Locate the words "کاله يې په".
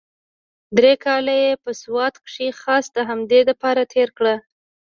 1.05-1.71